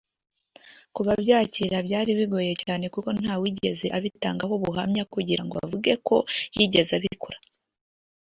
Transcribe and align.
kubbyakira 0.95 1.77
byari 1.87 2.11
bigoye 2.19 2.53
cyane 2.63 2.85
kuko 2.93 3.09
nta 3.21 3.33
wigeze 3.41 3.85
abitangaho 3.97 4.53
ubuhamya 4.59 5.03
kugirango 5.13 5.55
avuge 5.65 5.93
ko 6.07 6.15
yigeze 6.57 6.91
abikora 6.99 7.37